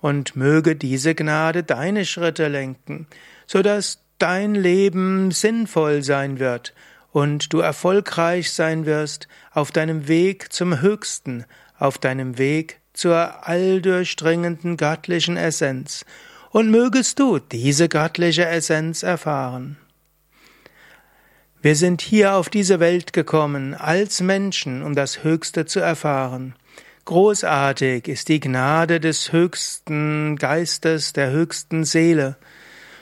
[0.00, 3.06] und möge diese Gnade deine Schritte lenken,
[3.46, 6.74] so dass dein Leben sinnvoll sein wird
[7.12, 11.44] und du erfolgreich sein wirst auf deinem Weg zum Höchsten,
[11.78, 16.04] auf deinem Weg zur alldurchdringenden göttlichen Essenz
[16.50, 19.76] und mögest du diese göttliche Essenz erfahren.
[21.62, 26.54] Wir sind hier auf diese Welt gekommen als Menschen, um das Höchste zu erfahren.
[27.04, 32.36] Großartig ist die Gnade des höchsten Geistes, der höchsten Seele.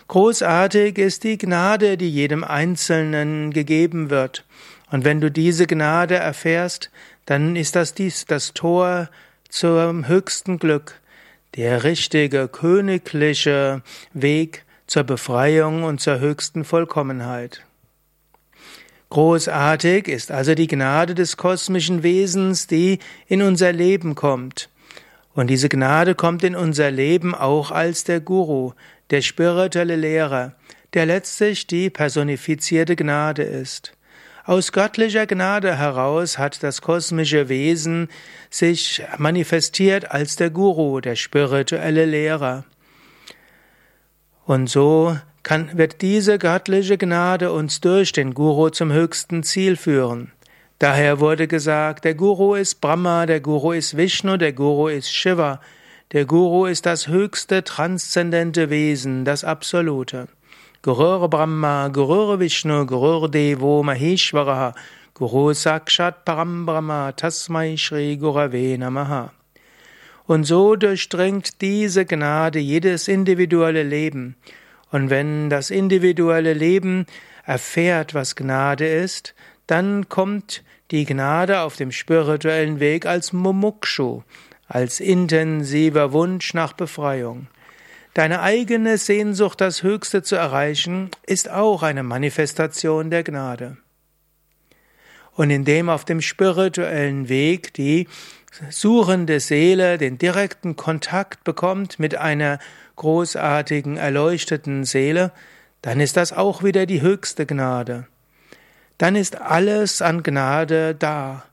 [0.08, 4.44] Großartig ist die Gnade, die jedem Einzelnen gegeben wird.
[4.90, 6.90] Und wenn du diese Gnade erfährst,
[7.26, 9.08] dann ist das dies das Tor
[9.48, 11.00] zum höchsten Glück,
[11.54, 13.82] der richtige königliche
[14.14, 17.67] Weg zur Befreiung und zur höchsten Vollkommenheit.
[19.10, 24.68] Großartig ist also die Gnade des kosmischen Wesens, die in unser Leben kommt.
[25.34, 28.72] Und diese Gnade kommt in unser Leben auch als der Guru,
[29.10, 30.52] der spirituelle Lehrer,
[30.94, 33.92] der letztlich die personifizierte Gnade ist.
[34.44, 38.08] Aus göttlicher Gnade heraus hat das kosmische Wesen
[38.50, 42.64] sich manifestiert als der Guru, der spirituelle Lehrer.
[44.44, 50.32] Und so kann, wird diese göttliche Gnade uns durch den Guru zum höchsten Ziel führen.
[50.78, 55.60] Daher wurde gesagt, der Guru ist Brahma, der Guru ist Vishnu, der Guru ist Shiva,
[56.12, 60.28] der Guru ist das höchste transzendente Wesen, das Absolute.
[60.82, 64.74] Gurur Brahma, Gurur Vishnu, Gurur Devo Maheshwaraha,
[65.14, 69.32] Guru Sakshat Param Brahma, Tasmai Shri Gurave Namaha.
[70.26, 74.36] Und so durchdringt diese Gnade jedes individuelle Leben.
[74.90, 77.06] Und wenn das individuelle Leben
[77.44, 79.34] erfährt, was Gnade ist,
[79.66, 84.22] dann kommt die Gnade auf dem spirituellen Weg als Mumukshu,
[84.66, 87.48] als intensiver Wunsch nach Befreiung.
[88.14, 93.76] Deine eigene Sehnsucht, das Höchste zu erreichen, ist auch eine Manifestation der Gnade.
[95.34, 98.08] Und indem auf dem spirituellen Weg die
[98.70, 102.58] suchende Seele den direkten Kontakt bekommt mit einer
[102.98, 105.32] großartigen, erleuchteten Seele,
[105.80, 108.06] dann ist das auch wieder die höchste Gnade.
[108.98, 111.44] Dann ist alles an Gnade da.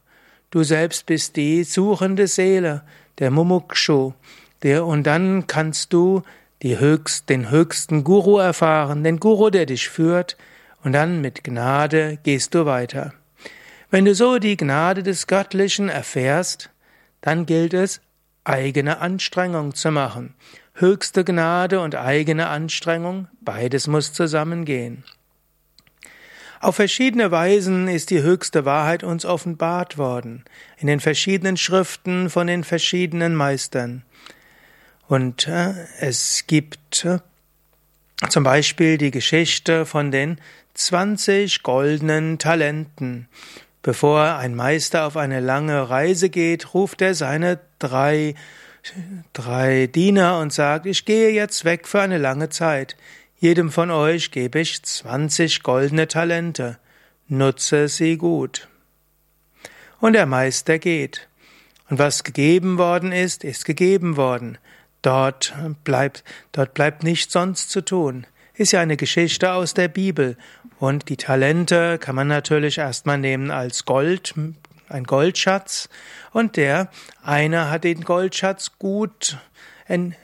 [0.50, 2.82] Du selbst bist die suchende Seele,
[3.18, 4.12] der Mumukshu,
[4.62, 6.22] der, und dann kannst du
[6.62, 10.36] höchst, den höchsten Guru erfahren, den Guru, der dich führt,
[10.82, 13.12] und dann mit Gnade gehst du weiter.
[13.90, 16.70] Wenn du so die Gnade des Göttlichen erfährst,
[17.20, 18.00] dann gilt es,
[18.44, 20.34] eigene Anstrengung zu machen.
[20.78, 25.04] Höchste Gnade und eigene Anstrengung, beides muss zusammengehen.
[26.60, 30.44] Auf verschiedene Weisen ist die höchste Wahrheit uns offenbart worden,
[30.76, 34.02] in den verschiedenen Schriften von den verschiedenen Meistern.
[35.08, 37.20] Und äh, es gibt äh,
[38.28, 40.38] zum Beispiel die Geschichte von den
[40.74, 43.28] 20 goldenen Talenten.
[43.80, 48.34] Bevor ein Meister auf eine lange Reise geht, ruft er seine drei,
[49.32, 52.96] drei Diener und sagt, ich gehe jetzt weg für eine lange Zeit.
[53.38, 56.78] Jedem von euch gebe ich 20 goldene Talente.
[57.28, 58.68] Nutze sie gut.
[60.00, 61.28] Und der Meister geht.
[61.88, 64.58] Und was gegeben worden ist, ist gegeben worden.
[65.02, 65.54] Dort
[65.84, 68.26] bleibt, dort bleibt nichts sonst zu tun.
[68.54, 70.36] Ist ja eine Geschichte aus der Bibel.
[70.78, 74.34] Und die Talente kann man natürlich erstmal nehmen als Gold,
[74.88, 75.88] ein Goldschatz.
[76.32, 76.90] Und der
[77.22, 79.38] eine hat den Goldschatz gut,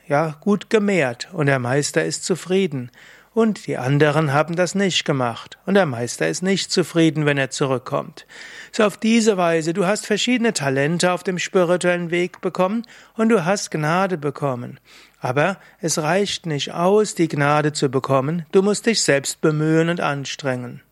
[0.09, 1.29] ja, gut gemehrt.
[1.33, 2.91] Und der Meister ist zufrieden.
[3.35, 5.57] Und die anderen haben das nicht gemacht.
[5.65, 8.27] Und der Meister ist nicht zufrieden, wenn er zurückkommt.
[8.73, 12.87] So auf diese Weise, du hast verschiedene Talente auf dem spirituellen Weg bekommen
[13.17, 14.79] und du hast Gnade bekommen.
[15.19, 20.01] Aber es reicht nicht aus, die Gnade zu bekommen, du musst dich selbst bemühen und
[20.01, 20.83] anstrengen.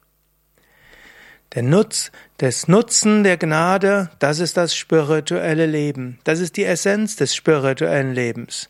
[1.54, 6.20] Der Nutz, des Nutzen der Gnade, das ist das spirituelle Leben.
[6.22, 8.68] Das ist die Essenz des spirituellen Lebens.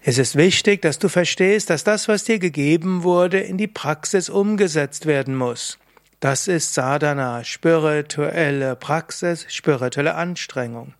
[0.00, 4.30] Es ist wichtig, dass du verstehst, dass das, was dir gegeben wurde, in die Praxis
[4.30, 5.78] umgesetzt werden muss.
[6.18, 10.94] Das ist Sadhana, spirituelle Praxis, spirituelle Anstrengung.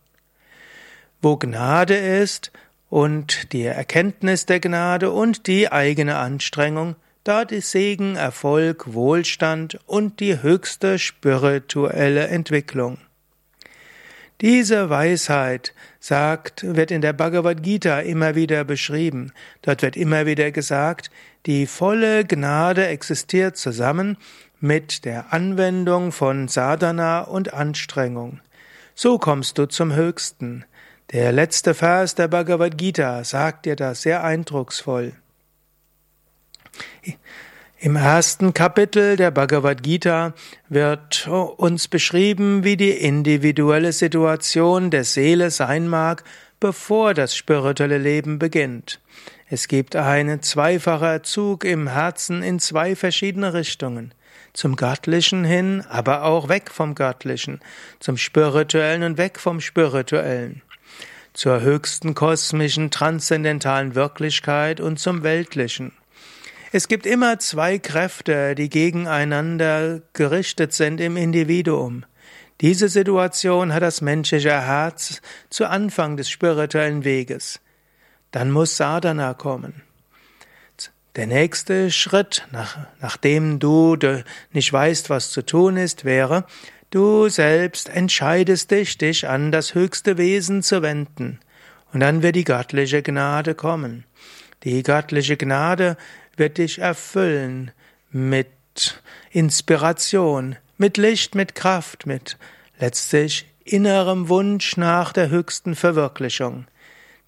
[1.22, 2.52] Wo Gnade ist
[2.90, 10.20] und die Erkenntnis der Gnade und die eigene Anstrengung, dort ist Segen, Erfolg, Wohlstand und
[10.20, 12.98] die höchste spirituelle Entwicklung.
[14.40, 19.32] Diese Weisheit sagt, wird in der Bhagavad Gita immer wieder beschrieben.
[19.62, 21.12] Dort wird immer wieder gesagt,
[21.46, 24.16] die volle Gnade existiert zusammen
[24.58, 28.40] mit der Anwendung von Sadhana und Anstrengung.
[28.94, 30.64] So kommst du zum Höchsten.
[31.12, 35.12] Der letzte Vers der Bhagavad Gita sagt dir das sehr eindrucksvoll.
[37.78, 40.34] Im ersten Kapitel der Bhagavad Gita
[40.68, 46.22] wird uns beschrieben, wie die individuelle Situation der Seele sein mag,
[46.60, 49.00] bevor das spirituelle Leben beginnt.
[49.50, 54.14] Es gibt einen zweifacher Zug im Herzen in zwei verschiedene Richtungen.
[54.52, 57.60] Zum Göttlichen hin, aber auch weg vom Göttlichen.
[57.98, 60.62] Zum Spirituellen und weg vom Spirituellen.
[61.34, 65.92] Zur höchsten kosmischen, transzendentalen Wirklichkeit und zum Weltlichen.
[66.74, 72.06] Es gibt immer zwei Kräfte, die gegeneinander gerichtet sind im Individuum.
[72.62, 75.20] Diese Situation hat das menschliche Herz
[75.50, 77.60] zu Anfang des spirituellen Weges.
[78.30, 79.82] Dann muss Sadhana kommen.
[81.14, 83.98] Der nächste Schritt, nach, nachdem du
[84.52, 86.46] nicht weißt, was zu tun ist, wäre,
[86.88, 91.38] du selbst entscheidest dich, dich an das höchste Wesen zu wenden.
[91.92, 94.04] Und dann wird die göttliche Gnade kommen.
[94.64, 95.98] Die göttliche Gnade
[96.36, 97.70] wird dich erfüllen
[98.10, 98.48] mit
[99.30, 102.36] Inspiration, mit Licht, mit Kraft, mit
[102.78, 106.66] letztlich innerem Wunsch nach der höchsten Verwirklichung.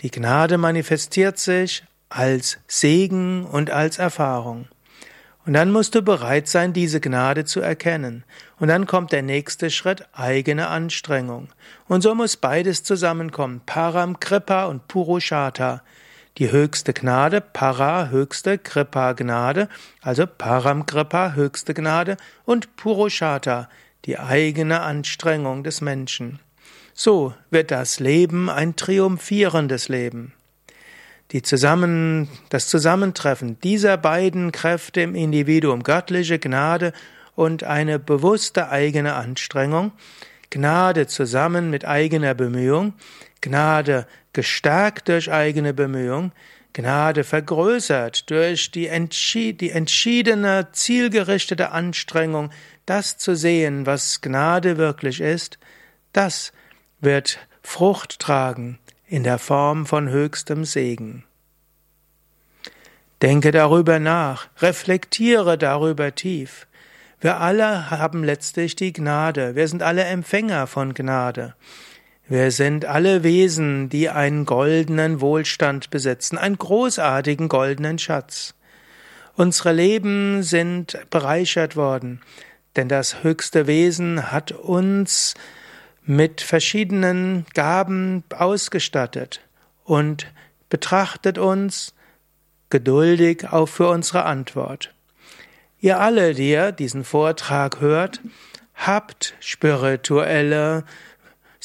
[0.01, 4.69] Die Gnade manifestiert sich als Segen und als Erfahrung.
[5.47, 8.25] Und dann musst du bereit sein, diese Gnade zu erkennen.
[8.59, 11.49] Und dann kommt der nächste Schritt, eigene Anstrengung.
[11.87, 15.83] Und so muss beides zusammenkommen, Param Kripa und Purushata
[16.39, 19.69] die höchste Gnade, Para, höchste, Kripa, Gnade,
[20.01, 23.69] also Param Kripa, höchste Gnade und Purushata,
[24.05, 26.41] die eigene Anstrengung des Menschen.
[26.93, 30.33] So wird das Leben ein triumphierendes Leben.
[31.31, 36.93] Die zusammen, das Zusammentreffen dieser beiden Kräfte im Individuum, göttliche Gnade
[37.35, 39.93] und eine bewusste eigene Anstrengung,
[40.51, 42.93] Gnade zusammen mit eigener Bemühung,
[43.41, 46.33] Gnade gestärkt durch eigene Bemühung,
[46.75, 52.51] Gnade vergrößert durch die, entschied die entschiedene, zielgerichtete Anstrengung,
[52.85, 55.59] das zu sehen, was Gnade wirklich ist,
[56.13, 56.53] das
[57.01, 61.25] wird Frucht tragen in der Form von höchstem Segen.
[63.23, 66.67] Denke darüber nach, reflektiere darüber tief.
[67.21, 71.55] Wir alle haben letztlich die Gnade, wir sind alle Empfänger von Gnade.
[72.27, 78.55] Wir sind alle Wesen, die einen goldenen Wohlstand besitzen, einen großartigen goldenen Schatz.
[79.35, 82.23] Unsere Leben sind bereichert worden,
[82.77, 85.35] denn das höchste Wesen hat uns
[86.03, 89.43] mit verschiedenen Gaben ausgestattet
[89.85, 90.27] und
[90.71, 91.95] betrachtet uns
[92.71, 94.95] geduldig auch für unsere Antwort.
[95.79, 98.21] Ihr alle, die ihr diesen Vortrag hört,
[98.75, 100.85] habt spirituelle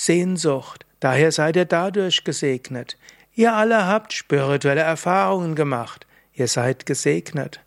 [0.02, 2.98] Sehnsucht, daher seid ihr dadurch gesegnet.
[3.36, 7.60] Ihr alle habt spirituelle Erfahrungen gemacht, ihr seid gesegnet.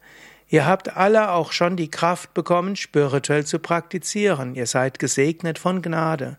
[0.49, 5.83] Ihr habt alle auch schon die Kraft bekommen, spirituell zu praktizieren, ihr seid gesegnet von
[5.83, 6.39] Gnade.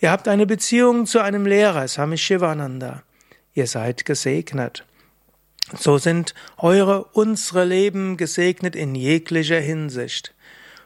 [0.00, 3.04] Ihr habt eine Beziehung zu einem Lehrer, Swami Shivananda,
[3.52, 4.84] ihr seid gesegnet.
[5.78, 10.34] So sind eure, unsere Leben gesegnet in jeglicher Hinsicht.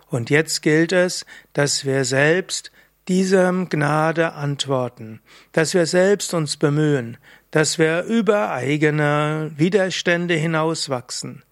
[0.08, 2.72] Und jetzt gilt es, dass wir selbst
[3.08, 5.20] diesem Gnade antworten,
[5.52, 7.16] dass wir selbst uns bemühen,
[7.50, 11.42] dass wir über eigene Widerstände hinauswachsen.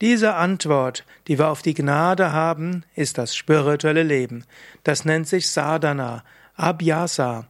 [0.00, 4.44] Diese Antwort, die wir auf die Gnade haben, ist das spirituelle Leben.
[4.82, 6.24] Das nennt sich Sadhana,
[6.56, 7.46] Abhyasa,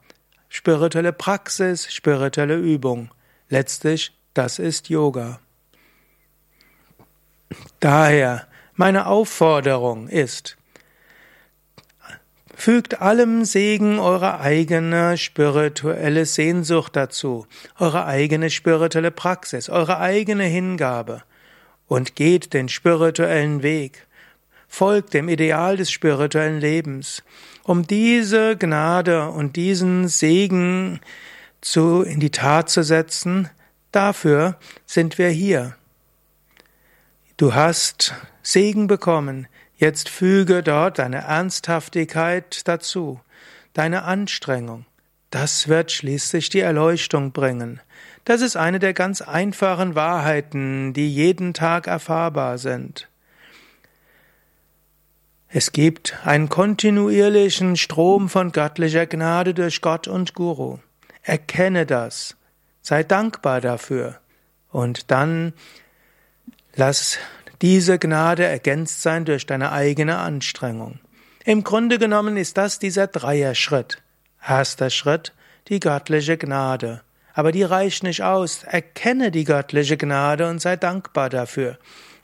[0.49, 3.11] spirituelle Praxis, spirituelle Übung.
[3.49, 5.41] Letztlich, das ist Yoga.
[7.81, 10.57] Daher, meine Aufforderung ist,
[12.55, 17.47] Fügt allem Segen eure eigene spirituelle Sehnsucht dazu,
[17.79, 21.23] eure eigene spirituelle Praxis, eure eigene Hingabe.
[21.89, 24.07] Und geht den spirituellen Weg,
[24.69, 27.23] folgt dem Ideal des spirituellen Lebens,
[27.65, 31.01] um diese Gnade und diesen Segen
[31.61, 33.49] zu, in die Tat zu setzen,
[33.93, 34.57] dafür
[34.87, 35.77] sind wir hier.
[37.37, 39.47] Du hast Segen bekommen,
[39.83, 43.21] jetzt füge dort deine Ernsthaftigkeit dazu,
[43.75, 44.87] deine Anstrengung.
[45.31, 47.81] Das wird schließlich die Erleuchtung bringen.
[48.25, 53.09] Das ist eine der ganz einfachen Wahrheiten, die jeden Tag erfahrbar sind.
[55.49, 60.79] Es gibt einen kontinuierlichen Strom von göttlicher Gnade durch Gott und Guru.
[61.23, 62.37] Erkenne das.
[62.83, 64.21] Sei dankbar dafür.
[64.71, 65.53] Und dann
[66.75, 67.19] lass
[67.63, 70.99] diese Gnade ergänzt sein durch deine eigene Anstrengung.
[71.45, 73.99] Im Grunde genommen ist das dieser Dreier-Schritt.
[74.47, 75.33] Erster Schritt,
[75.69, 77.03] die göttliche Gnade.
[77.35, 78.65] Aber die reicht nicht aus.
[78.65, 81.79] Erkenne die göttliche Gnade und sei dankbar dafür.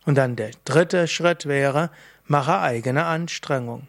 [0.04, 1.90] Und dann der dritte Schritt wäre,
[2.26, 3.88] mache eigene Anstrengung.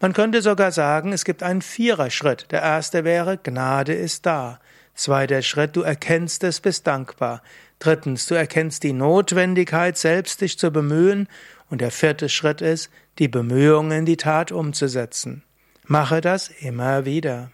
[0.00, 2.46] Man könnte sogar sagen, es gibt einen Viererschritt.
[2.50, 4.60] Der erste wäre, Gnade ist da.
[4.94, 7.42] Zweiter Schritt, du erkennst es, bist dankbar.
[7.84, 11.28] Drittens, du erkennst die Notwendigkeit, selbst dich zu bemühen.
[11.68, 12.88] Und der vierte Schritt ist,
[13.18, 15.42] die Bemühungen in die Tat umzusetzen.
[15.86, 17.50] Mache das immer wieder.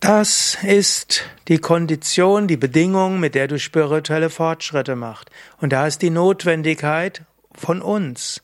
[0.00, 5.30] Das ist die Kondition, die Bedingung, mit der du spirituelle Fortschritte machst.
[5.60, 8.42] Und da ist die Notwendigkeit von uns.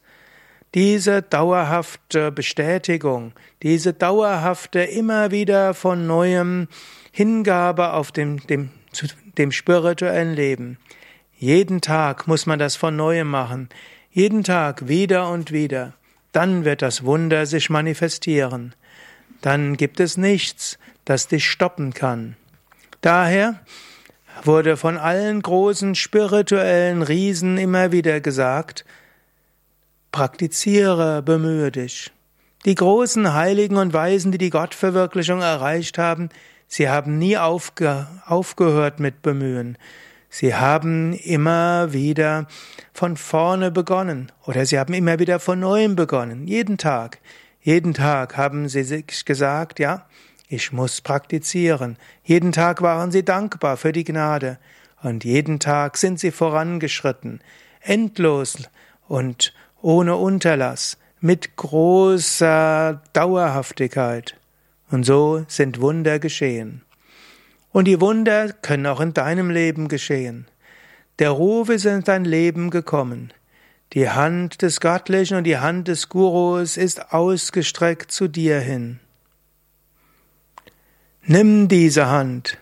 [0.75, 3.33] Diese dauerhafte Bestätigung,
[3.63, 6.69] diese dauerhafte immer wieder von neuem
[7.11, 8.71] Hingabe auf dem, dem,
[9.39, 10.79] dem spirituellen Leben.
[11.39, 13.69] Jeden Tag muss man das von neuem machen.
[14.11, 15.95] Jeden Tag wieder und wieder.
[16.33, 18.75] Dann wird das Wunder sich manifestieren.
[19.41, 22.37] Dann gibt es nichts, das dich stoppen kann.
[23.01, 23.61] Daher
[24.45, 28.85] wurde von allen großen spirituellen Riesen immer wieder gesagt,
[30.13, 32.11] praktiziere, bemühe dich.
[32.65, 36.29] Die großen Heiligen und Weisen, die die Gottverwirklichung erreicht haben,
[36.67, 39.79] sie haben nie aufge aufgehört mit Bemühen.
[40.31, 42.47] Sie haben immer wieder
[42.93, 47.21] von vorne begonnen oder sie haben immer wieder von neuem begonnen, jeden Tag.
[47.61, 50.07] Jeden Tag haben sie sich gesagt, ja,
[50.49, 51.97] ich muss praktizieren.
[52.25, 54.59] Jeden Tag waren sie dankbar für die Gnade.
[55.03, 57.41] Und jeden Tag sind sie vorangeschritten.
[57.81, 58.57] Endlos
[59.07, 60.99] und ohne Unterlass.
[61.21, 64.37] Mit großer Dauerhaftigkeit.
[64.91, 66.83] Und so sind Wunder geschehen.
[67.73, 70.47] Und die Wunder können auch in deinem Leben geschehen.
[71.19, 73.33] Der Ruf ist in dein Leben gekommen.
[73.95, 79.01] Die Hand des Göttlichen und die Hand des Gurus ist ausgestreckt zu dir hin.
[81.23, 82.59] Nimm diese Hand,